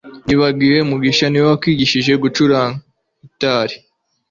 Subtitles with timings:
[0.25, 2.79] nibagiwe mugisha niwe wakwigishije gucuranga
[3.21, 3.75] gitari